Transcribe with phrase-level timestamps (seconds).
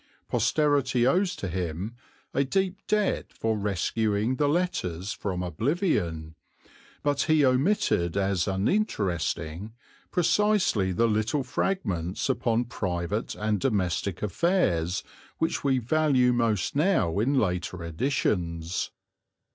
[0.29, 1.93] Posterity owes to him
[2.33, 6.33] a deep debt for rescuing the letters from oblivion,
[7.03, 9.73] but he omitted as uninteresting
[10.09, 15.03] precisely the little fragments upon private and domestic affairs
[15.37, 18.89] which we value most now in later editions.